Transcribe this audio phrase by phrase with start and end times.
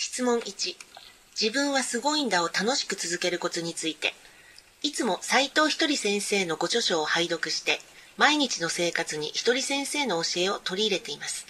[0.00, 0.76] 質問1
[1.40, 4.14] 自分はすごいんだを楽しく続けるコツについて。
[4.84, 7.80] いつも斉藤ひとり先生のご著書を拝読して
[8.16, 11.46] 毎日の生活にひとり先生の教えを取り入れています。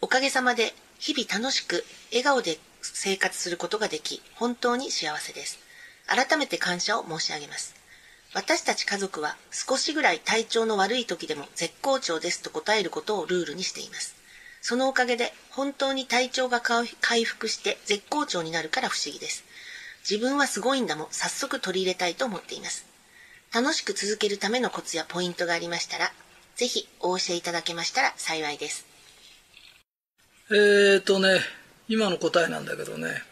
[0.00, 5.60] おかげさまで日々楽しく笑顔で生活することができ本当に幸せです。
[6.08, 7.76] 改めて感謝を申し上げます。
[8.32, 14.23] 私たち家族は少しぐらい体調の悪い時でも絶好調ですと答えることをルールにしています。
[14.66, 16.86] そのおかげで本当に体調が回
[17.24, 19.44] 復して絶好調になるから不思議です。
[20.08, 22.86] 自分はすごいんだも早速取り入れたいと思っています。
[23.52, 26.12] 楽しく続けるためのコツやポイントがありましたら
[26.56, 28.86] ぜひお教えいただけましたら幸いです。
[30.50, 31.40] えーとね
[31.86, 33.22] 今の答えなんだけどね。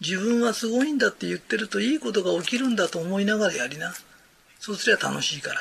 [0.00, 3.94] 自分はすごいんだって言ってるといいことが起きるんだと思いながらやりな。
[4.58, 5.60] そうすりゃ楽しいから。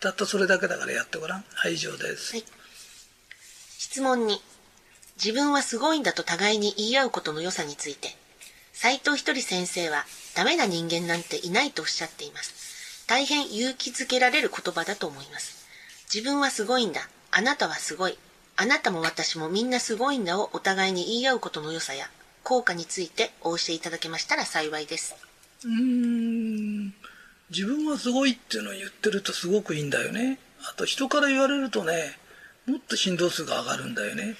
[0.00, 1.44] たったそれだけだからやってごらん。
[1.52, 2.44] はい以上です、はい、
[3.90, 4.38] 質問2
[5.16, 8.10] 自分はすごいんだと互いに言い合うことの良さについて
[8.72, 10.04] 斎藤ひとり先生は
[10.36, 15.66] ダメな人間なんていないとおっしゃっています大変勇気づけられる言葉だと思います
[16.04, 17.00] 自分はすごいんだ
[17.32, 18.16] あなたはすごい
[18.56, 22.06] あなたも私もみんなすごいんだをお互いに言い合うことの良さや
[22.44, 25.16] 効果についてお教えいただけましたら幸いです。
[25.64, 26.94] うーん。
[27.50, 30.38] 自分はすごいっていうのを言ってるとすごくいいんだよね。
[30.62, 32.19] あと人から言われるとね、
[32.70, 34.36] もっと振動数が上がるんだよね。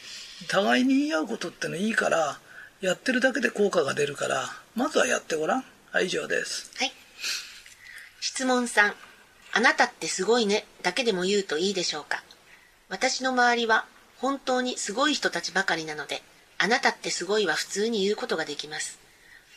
[0.47, 2.39] 互いに言い合うことってのいいから、
[2.81, 5.65] やってるだけで効果が出るから、まずはやってごらん。
[5.91, 6.71] はい、以上です。
[6.79, 6.93] はい。
[8.21, 8.95] 質問3。
[9.53, 12.23] あなたってすごいね、だけでも言うといいでしょうか。
[12.89, 13.87] 私の周りは
[14.19, 16.23] 本当にすごい人たちばかりなので、
[16.59, 19.01] あなたってすごいは普通に言うことができます。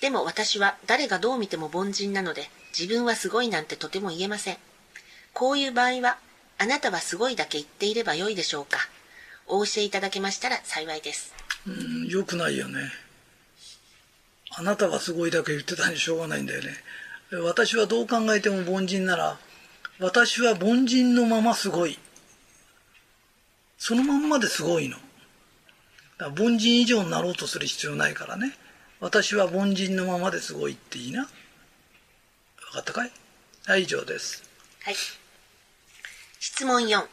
[0.02, 4.58] でも私は誰がどう見ても凡人なので、自分はすごいなんてとても言えません。
[5.34, 6.18] こういう場合は、
[6.64, 8.78] あなたはすごいだけ言っていればよいでしょうか。
[9.48, 11.34] お教えいただけましたら幸いです。
[11.68, 12.90] うん、よくないよね。
[14.52, 16.70] あなたはすごいだけ言ってたんでしょうがないんだよね。
[17.44, 19.38] 私はどう考えても凡人なら、
[20.00, 22.00] 私は凡人のまますごい。
[23.78, 24.96] そのまんまですごいの。
[26.38, 28.56] 凡人以上になろうとする必要ないからね。
[29.02, 31.26] 私は凡人のままですごいっていいな。
[31.26, 33.12] 分かったかい？
[33.66, 34.44] はい、以上です。
[34.84, 34.96] はい。
[36.46, 37.08] 質問4。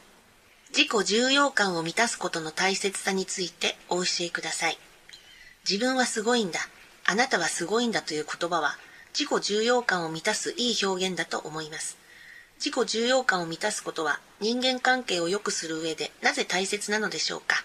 [0.70, 4.78] 自己重要感を満たすことの大切さについてお教えください。
[5.62, 6.58] 自分はすごいんだ。
[7.06, 8.76] あなたはすごいんだという言葉は、
[9.16, 11.96] 自己重要感を満たすいい表現だと思います。
[12.56, 17.64] 自己重要感を満たすことは人間関係を良くする上でなぜ大切なのでしょうか？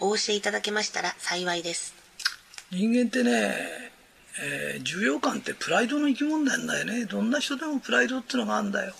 [0.00, 1.94] お教えいただけましたら幸いです。
[2.70, 3.56] 人間ってね、
[4.38, 7.06] えー、重要感ってプライドの生き物なんだよね。
[7.06, 8.92] どんな人でもプライドってのがあるんだよ。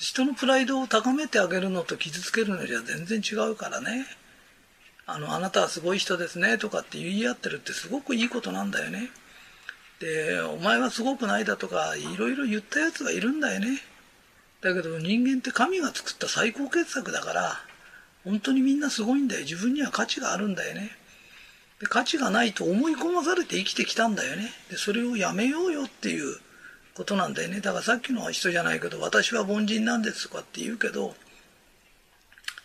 [0.00, 4.06] 人のプライドを高めてあげるのと傷つけるのじゃ全然違うからね。
[5.06, 9.10] あの、あなたはすごい人ですねとかって言い合ってるってすごくいいことなんだよね。
[10.00, 13.80] で、お前はすごくないだとか、いろいろ言ったやつがいるんだよね。
[14.60, 17.60] だけど人間って神が作った最高傑作だから、
[18.24, 19.42] 本当にみんなすごいんだよ。
[19.42, 20.90] 自分には価値があるんだよね。
[21.80, 24.50] で価値がないと思い込まされて生きてきたんだよね。
[24.70, 26.38] でそれをやめようよっていう
[26.94, 27.60] ことなんだよね。
[27.60, 31.14] だからさっきの人じゃないけど、私は凡人なんですとかって言うけど、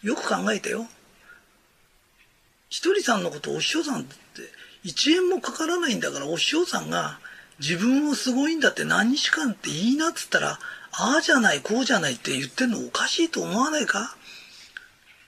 [0.03, 0.87] よく考えてよ。
[2.69, 4.13] ひとりさんのことお師匠さんって
[4.85, 7.19] 1円もかからないんだからお師匠さんが
[7.59, 10.59] 自分をすごいんだって何日間っていいなっつったら、
[10.91, 14.15] ああじゃないこうじゃないって言ってんのおかしいと思わないか？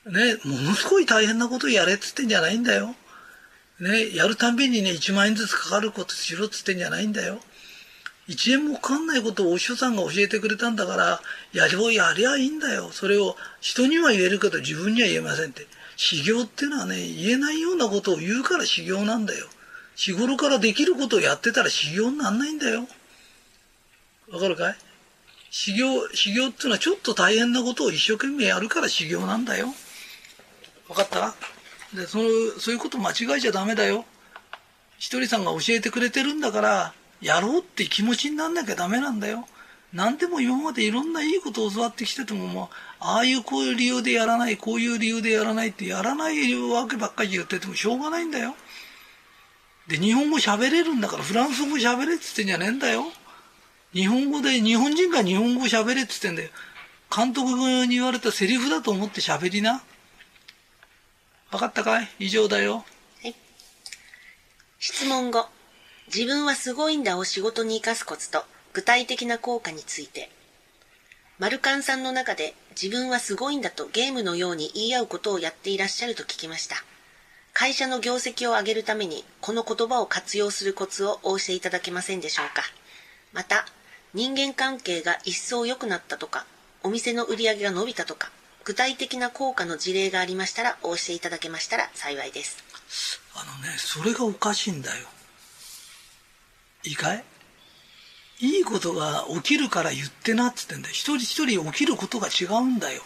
[0.06, 2.96] ね、ものすごい大変なことやれっつってんじゃないんだよ。
[3.80, 7.40] ね、やるたびにね、1万円ずつかかることしろっつってんじゃないんだよ。
[8.30, 11.22] 1円もかかんないことをお師匠さんが教えてくれたんだから、
[11.54, 12.92] やりをやりゃいいんだよ。
[12.92, 15.68] それを人には言えるけど自分には言えませんって。
[15.98, 19.48] 修行っていうのはね、言えないようなことを言うから修行なんだよ。
[19.96, 22.88] 日頃からできることをやってたら修行になんないんだよ。
[24.32, 24.76] わかるかい？
[25.50, 29.68] 修行、修行っていうのはちょっと大変なことを一生懸命やるから修行なんだよ。
[30.88, 31.36] 分かった？
[31.94, 32.24] でその
[32.58, 34.06] そういうこと間違えちゃダメだよ
[34.98, 39.48] ひとりさんが教えてくれてるんだからやろうって気持ちになんなきゃダメなんだよ。
[39.94, 48.56] 何でも今までいろんないいことを教わってきててももうああいうこういう理由でやらないこういう理由でやらないってやらないわけばっかり言っててもしょうがないんだよ。
[49.88, 53.04] で日本語喋れるんだからフランス語喋れっつってんじゃねえんだよ。
[53.94, 56.50] 日本語で日本人が日本語喋れっつってんだよ。
[57.14, 57.50] 監督
[57.88, 59.84] に言われたセリフだと思って喋りな。
[61.52, 62.08] 分かったかい？
[62.20, 62.86] 以上だよ。
[63.22, 63.36] はい。
[64.80, 65.50] 質問後、
[66.14, 68.44] 自分はすごいんだを仕事に生かすコツと
[68.74, 70.30] 具体的な効果について。
[71.40, 76.76] マルカンさんの中で自分はすごいんだとゲームのように言い合うことをやっていらっしゃると聞きました。
[77.54, 82.64] 会社の業績を上げるためにこの言葉を活用するコツをお教えいただけませんでしょうか
[83.34, 83.66] また
[84.14, 86.46] 人間関係が一層良くなったとか
[86.84, 88.32] お店の売り上げが伸びたとか
[88.64, 92.58] 具体的な効果の事例がありましたらお教えいただけましたら幸いです
[93.36, 95.08] あのねそれがおかしいんだよ
[96.84, 97.24] いいかい
[98.40, 100.94] いいことが起きるから言ってなっつってんだよ。
[100.94, 103.04] 一人一人起きることが違うんだよ。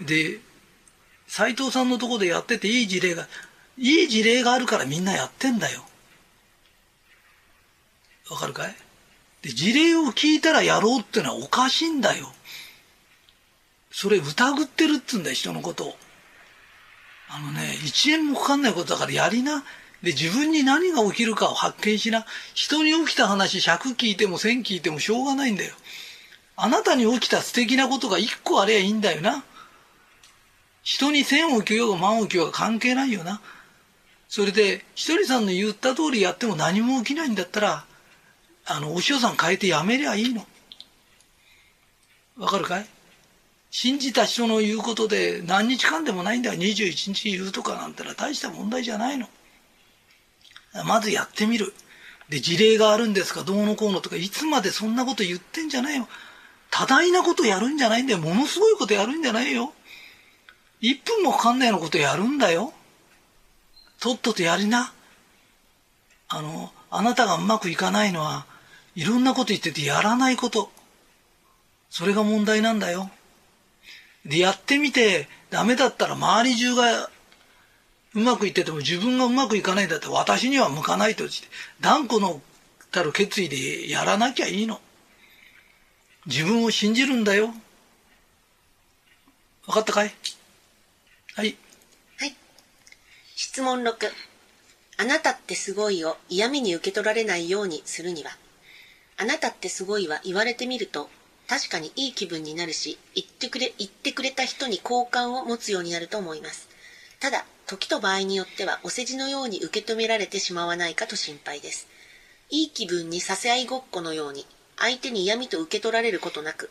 [0.00, 0.40] で
[1.26, 3.28] 斎藤さんのとこでやってていい事例が
[3.76, 5.84] いい事例があるからみんなやってんだよ。
[8.30, 8.74] わかるかい？
[9.42, 12.32] で事例を聞いたらやろうってのはおかしいんだよ。
[13.90, 15.96] それ疑ってるっつうんだよ人のことを。
[17.28, 19.64] あのね一円もかかんないことだからやりな。
[20.02, 22.24] で、自分に何が起きるかを発見しな。
[22.54, 25.74] 人に起きた話100聞いても1000聞いてもしょうがないんだよ。
[26.56, 29.44] あなたに起きた素敵なことが1個あればいいんだよな。
[30.82, 33.40] 人に1000を起きようが万を起きようが関係ないよな。
[34.28, 37.84] それで、ひとりさんの言った通りやっても何も起きないんだったら、
[38.64, 40.46] あの、お塩さん変えてやめりゃいいの。
[42.38, 42.86] わかるかい？
[43.70, 46.58] 信じた人の言うことで何日間でもないんだよ。
[46.58, 49.28] 21日言うとかなんてのは大した問題じゃないの。
[50.84, 51.72] まずやってみる。
[52.28, 56.08] で、事例があるんですか、どうのこうのとか、いつまでそんなこと言ってんじゃないよ。
[56.70, 58.18] 多大なことやるんじゃないんだよ。
[58.18, 59.72] ものすごいことやるんじゃないよ。
[60.82, 62.72] 1分もかかんないようなことやるんだよ。
[63.98, 64.92] とっととやりな。
[66.28, 68.46] あの、あなたがうまくいかないのは、
[68.94, 70.70] いろんなこと言っててやらないこと。
[71.90, 73.10] それが問題なんだよ。
[74.24, 77.10] で、やってみて、ダメだったら周り中が
[78.14, 81.48] うまくいってても自分がうまくいかないんだって私には向かないとして
[81.80, 82.42] 断固の
[82.90, 84.80] たる決意でやらなきゃいいの。
[86.26, 87.54] 自分を信じるんだよ。
[89.66, 90.12] 分かったかい？
[91.34, 91.56] はい。
[92.18, 92.34] はい。
[93.36, 93.94] 質問6。
[94.98, 98.36] あなたってすごいを嫌味に受け取られないようにするには、
[99.16, 101.08] あなたってすごいは言われてみると、
[101.48, 106.68] 確かにいい気分になるし、言ってくれ、言ってくれた人に好感を持つようになると思います。
[107.18, 111.86] ただ、時と場合によってはお世辞のように受け止められてしまわないかと心配です。
[112.50, 114.44] いい気分にさせ合いごっこのように
[114.76, 116.68] 相手に嫌味と受け取られることなく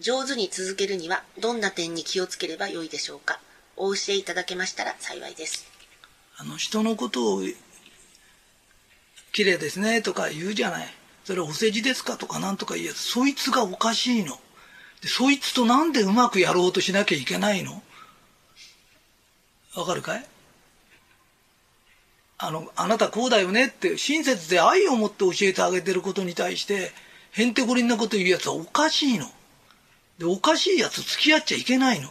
[0.00, 3.38] 上手に続けるにはどんな点に気をつければよいでしょうか。
[3.76, 5.70] お教えいただけましたら幸いです。
[6.36, 7.42] あの人のことを
[9.30, 10.88] 綺麗ですねとか言うじゃない。
[11.24, 14.36] それお世辞ですかとかなんとか言うやつそいつがおかしいの。
[15.00, 17.84] でそいつとなんでうまくやろうとしなきゃいけないの？
[19.76, 20.26] わかるかい？
[22.42, 26.90] あの、あなたこうだよねって親切で愛を持って教えてあげてることに対して、
[27.32, 29.26] へんてこりんなこと言うやつはおかしいの。
[30.18, 32.08] で、おかしいやつ付き合っちゃいけないの。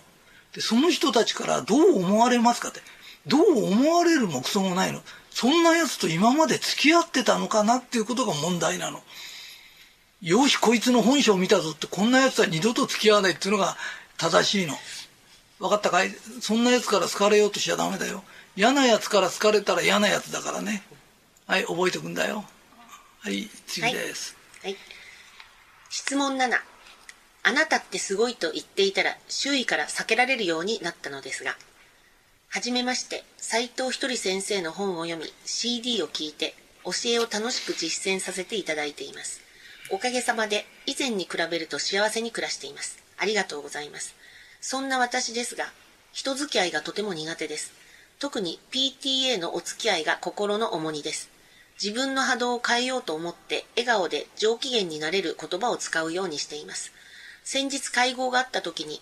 [0.54, 2.80] で、その人たちからどう思われますかって。
[3.26, 5.02] どう思われるもクソもないの。
[5.32, 9.02] そんなやつと今まで付き合ってたのかなっていうことが問題なの。
[10.22, 13.78] よし、こいつの本性を見たぞって、こんなやつは二度と付き合わないっていうのが
[14.18, 14.76] 正しいの。
[15.60, 16.12] 分かったかい？
[16.40, 18.24] そんなやつから好かれようとしちゃダメだよ。
[18.60, 20.84] 嫌なやつから好かれたら嫌なやつだからね。
[21.48, 22.44] はい、覚えておくんだよ。
[23.22, 24.36] はい、次です。
[24.62, 24.74] はい。
[24.74, 24.82] はい、
[25.90, 26.60] 質問7。
[27.44, 31.56] あなたってすごいと言っていたら周囲から避けられるようになったのですが。
[32.50, 39.40] はじめまして、斎藤ひとり先生の本を読み、CD を聞いて、教えを楽しく実践させていただいています。
[39.90, 43.00] おかげさまで、以前に比べると幸せに暮らしています。
[43.18, 44.16] ありがとうございます。
[44.60, 45.72] そんな私ですが、
[46.12, 47.79] 人付き合いがとても苦手です。
[48.20, 51.30] 特に PTA のお付き合いが心の重荷です。
[51.82, 56.92] 自分の波動を変えようと思って笑顔で上機嫌になれる言葉を使うようにしています。
[57.46, 59.02] 先日会合があった時に、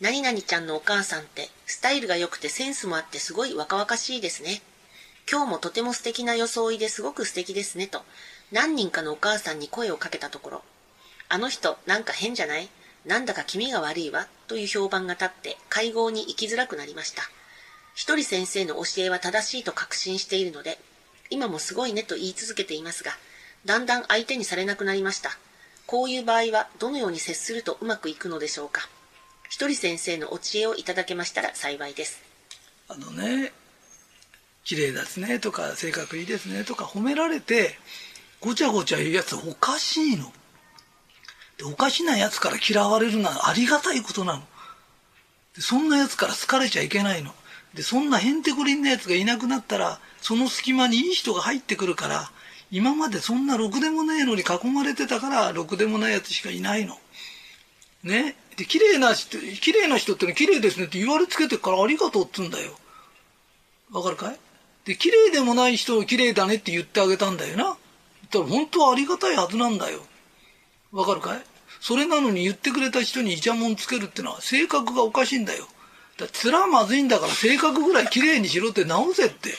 [0.00, 4.62] 何々ちゃんのお母さんってスタイルが良くてセンスもあってすごい若々しいですね。
[5.28, 8.02] 今日もとても素敵な装いですごく素敵ですねと
[8.52, 10.62] 何人かのお母さんに声をかけたところ、
[11.28, 12.68] あの人なんか変じゃない？
[13.04, 14.28] なんだか気味が悪いわ？
[14.46, 17.24] という評判が立って会合に行きづらくなりました。
[17.94, 20.78] 一人先生の教えは正しいと確信しているので、
[21.30, 23.12] 今もすごいねと言い続けていますが、
[23.64, 25.30] だんだん相手にされなくなりました。
[25.86, 28.88] こういう場合はどのように接するとうまくいくのでしょうか。
[29.48, 32.22] 一人先生のお知恵をいただけましたら幸いです。
[32.88, 33.52] あのね、
[34.64, 37.78] 綺麗ですねとか性格いいですねとか褒められて
[38.40, 40.32] ごちゃごちゃ言うやつおかしいの。
[41.58, 44.42] でおかしなやつから嫌われるのはありがたいことなの。
[45.54, 47.32] でそんなやつから好かれちゃいけないの。
[47.74, 52.30] で、そんなへんてこりんなやつがいなくなったら、その隙間にいい人が入ってくるから、
[52.70, 56.98] 今までそんなろくでもねえのに囲まれてたから、ろくでもないやつしかいないの。
[58.02, 58.36] ね？
[58.56, 62.72] で、綺麗な人、綺麗な人っての綺麗ですねって言われつけてからありがとうっつうんだよ。
[63.90, 64.38] わかるかい？
[64.84, 67.64] で、綺麗でもない人を綺麗だねって言ってあげたんだよな。
[67.64, 67.76] 言っ
[68.30, 70.00] たら本当はありがたいはずなんだよ。
[70.92, 71.42] わかるかい？
[71.80, 75.66] それなのに言ってくれた人にイチャモンつけるってのは性格がおかしいんだよ。
[76.18, 79.54] だ面はまずいんだから性格ぐらい綺麗にしろって直せって。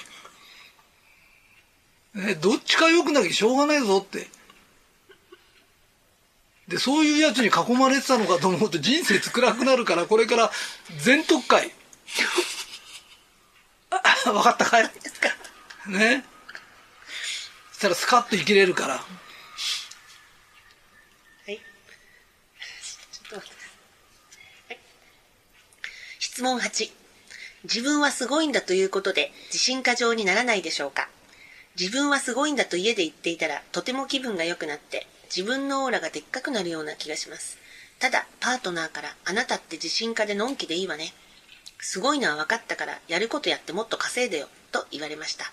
[2.14, 4.28] ね、どっちか良くなきゃしょうがないぞって。
[6.68, 10.52] で、そういうやつに囲まれてたのかと思うと人生暗くなるから、これから
[11.00, 11.72] 全特会。
[14.26, 14.92] 分かったかい？
[15.88, 16.26] ね。
[17.72, 18.96] そしたらスカッと生きれるから。
[18.96, 19.06] は
[21.48, 21.58] い。
[21.58, 21.62] ちょ
[23.28, 23.56] っと待って。
[24.70, 24.80] はい、
[26.36, 26.92] 質問8。
[27.64, 31.08] 自分はすごいんだということで自信過剰にならないでしょうか？
[31.80, 37.58] 自分はすごいんだと家で言っていたらとても気分が良くなって自分のオーラがでっかくなるような気がします。
[38.00, 41.14] ただ、パートナーからあなたって自信家でのんきでいいわね。
[41.80, 45.46] すごいのは分かったからやることやってもっと稼いでよと言われました。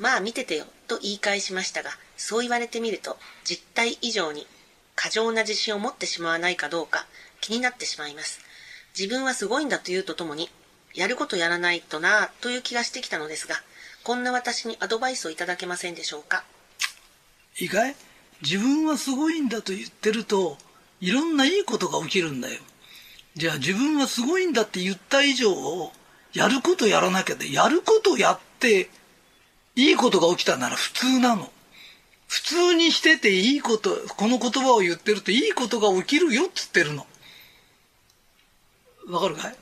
[0.00, 4.48] まあ見ててよと言い返しましたが、そう言われてみると実態以上に
[4.96, 7.06] 過剰な自信を持ってしまわないかどうか
[7.40, 8.47] 気になってしまいます。
[8.98, 10.50] 自分はすごいんだというとともに、
[10.92, 13.54] やることやらないとなぁという気がしてきたのですが、
[14.02, 16.42] こんな私にアドバイスをいただけませんでしょうか？
[17.60, 17.94] いいかい
[18.42, 20.58] 自分はすごいんだと言ってると、
[21.00, 22.60] いろんないいことが起きるんだよ。
[23.36, 25.52] じゃあ自分はすごいんだって言った以上、
[26.34, 28.90] やることやらなきゃで、やることやって、
[29.76, 31.52] いいことが起きたなら普通なの。
[32.26, 37.06] 普通にしてていいこと、この言葉を言ってるといいことが起きるよっつってるの。
[39.08, 39.56] わかるかい？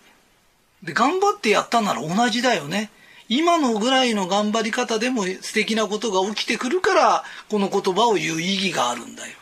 [0.82, 2.90] で、頑張ってやったなら同じだよね。
[3.28, 9.36] 今のぐらいの頑張り方でも素敵なことが起きてくるから、この言葉を言う意義があるんだよ。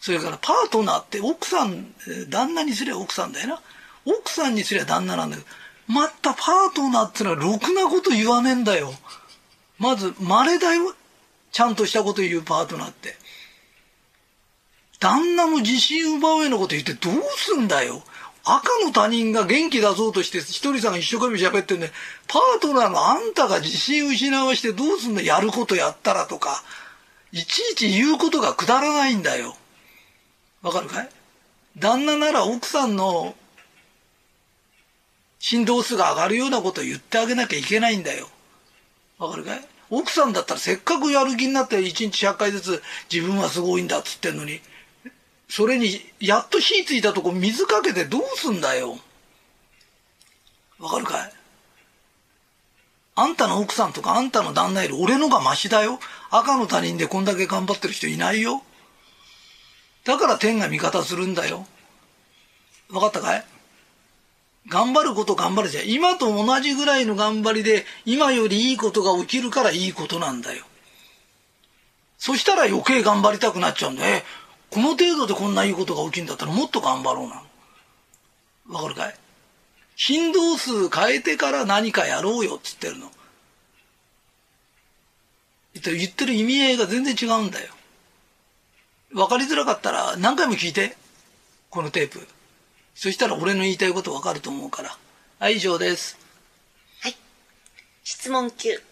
[0.00, 1.92] それからパートナーって奥さん、
[2.28, 3.60] 旦那にすりゃ奥さんだよな。
[4.04, 5.48] 奥さんにすりゃ旦那なんだけど、
[5.88, 8.92] またパートナーってのはろくなこと言わねえんだよ。
[9.78, 10.94] まず、稀だよ。
[11.50, 13.16] ちゃんとしたこと言うパートナーって。
[15.00, 18.02] 旦那の自信奪うようなこと言ってどうすんだよ。
[18.48, 21.90] 赤の他人が元気出そうとして一人さんが一生懸命喋ってんね、
[22.28, 26.62] パートナーがあんたが自信失わしてどうすんだやることやったらとか、
[27.32, 29.56] いちいち言うことがくだらないんだよ。
[30.62, 31.08] わかるかい？
[31.76, 33.34] 旦那なら奥さんの
[35.40, 38.28] 振動数が上がるようなことを言ってあげなきゃいけないんだよ。
[39.18, 39.60] わかるかい？
[39.90, 44.60] 奥さんだったらせっかくやる気になって一日100回ずつ自分はすごいんだっつってんのに、
[45.48, 48.98] それにやっと火ついたとこ水かけてどうすんだよ。
[50.78, 51.32] わかるかい？
[53.14, 55.98] あんたの奥さんとかあんたの旦那より俺のがマシだよ。
[56.30, 58.62] 赤の他人でこんだけ頑張ってる人いないよ。
[60.04, 61.66] だから天が味方するんだよ。
[62.90, 63.44] わかったかい？
[64.68, 65.88] 頑張ること頑張るじゃん。
[65.88, 70.64] 今と同じぐらいの頑張りで、今よりいいことが起きるからいいことなんだよ。
[72.18, 74.22] そしたら余計頑張りたくなっちゃうんだよ。
[74.70, 77.42] この程度でこんないいことが起きるんだったらもっと頑張ろうな。
[78.68, 79.14] わかるかい？
[79.94, 83.10] 振動数変えてから何かやろうよっつってるの。
[85.74, 87.72] 言ってる意味合いが全然違うんだよ。
[89.12, 90.96] 分かりづらかったら何回も聞いて。
[91.70, 92.26] このテープ。
[92.94, 94.96] そしたら俺の言いたいこと分かると思うから。
[95.38, 96.18] はい、以上です。
[97.02, 97.16] はい。
[98.04, 98.82] 質問9。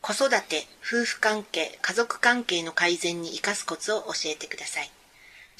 [0.00, 4.90] 子育て、夫婦関係、家族関係の改善に生かすコツを教えてください。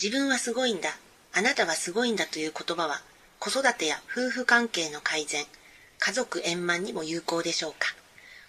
[0.02, 0.90] 自分はすごいんだ。
[1.32, 3.00] あなたはすごいんだという言葉は、
[3.38, 5.44] 子育てや夫婦関係の改善、
[5.98, 7.94] 家族円満にも有効でしょうか。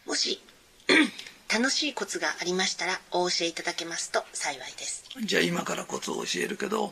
[0.06, 0.42] もし、
[1.52, 6.92] 楽しいコツがありましたらお教えいただけますと幸いですじゃあ今からコツを教えるけど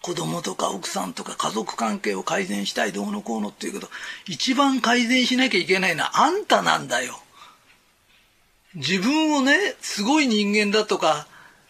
[0.00, 3.88] 子供とか奥さんとか家族関係を改善したいどうのこうのっていうけど
[4.26, 7.20] 一番改善しなきゃいけないのはあんたなんだよ
[8.74, 11.27] 自分をねすごい人間だとか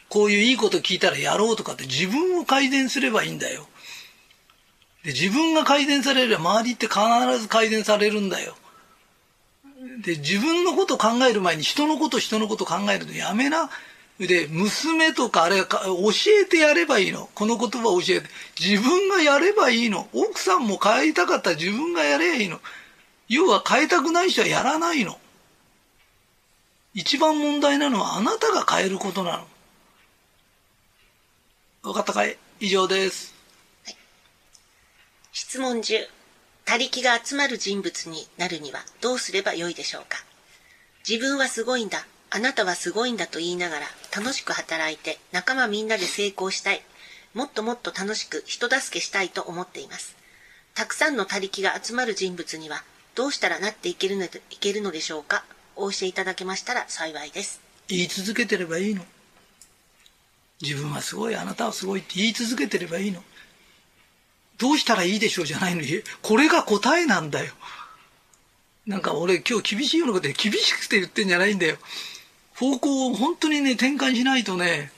[0.09, 3.67] こういういいこと聞いたらやろうとかって自分を改善すればいいんだよ
[5.05, 6.99] で自分が改善されれば周りって必
[7.41, 8.55] ず改善されるんだよ
[10.03, 13.71] で、自分のこと考える前に人のこと人のこと考えるのやめな。
[14.19, 16.11] で、娘とかあれか、教
[16.43, 17.29] えてやればいいの。
[17.35, 18.27] この言葉を教えて。
[18.59, 20.09] 自分がやればいいの。
[20.13, 22.61] 奥さんも変えたかったら自分がやればいいの。
[23.29, 25.19] 要は変えたくない人はやらないの。
[26.95, 29.47] 一番問題なのはあなたが変えることなの。
[31.83, 32.37] 分かったかい？
[32.61, 33.35] 以上です。
[33.85, 33.97] はい、
[35.33, 36.09] 質問10。
[36.65, 40.19] 他力が集まる人物になるにはどうすればよいでしょうか？
[41.09, 46.83] 自分はすごいんだ、あなたはすごいんだと言いながら楽しく働いて仲間みんなで成功したい。
[47.33, 50.15] もっともっと楽しく人助けしたいと思っています。
[50.75, 52.83] たくさんの他力が集まる人物には
[53.15, 54.29] どうしたらなっていけるのい
[54.61, 55.45] けるのでしょうか？
[55.75, 57.63] お教えいただけましたら幸いです。
[57.89, 59.03] 言い続けてればいいの。
[60.61, 63.23] 自分はすごい、あなたはすごいって言い続けてればいいの。
[64.59, 65.83] どうしたらいいでしょうじゃないの、
[66.23, 67.53] これが答えなんだよ。
[68.87, 71.77] なんか俺今日厳しいようなことで厳しくて言ってんじゃないんだよ。
[72.57, 74.91] 方向を本当にね、転換しないとね、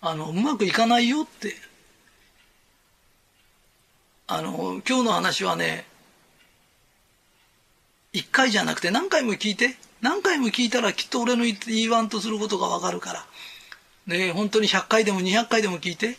[0.00, 1.54] あの、うまくいかないよって。
[4.26, 5.86] あの、今日の話はね、
[8.12, 9.76] 一回じゃなくて何回も聞いて。
[10.00, 13.26] 何回も聞いたらきっと俺の言わんとすることがわかるから。
[14.08, 16.16] ね本当に100回でも200回でも聞いて。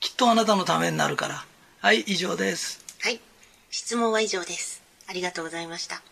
[0.00, 1.44] きっとあなたのためになるから。
[1.80, 2.82] はい、以上です。
[3.02, 3.20] はい。
[3.70, 4.82] 質問は以上です。
[5.06, 6.02] ありがとうございました。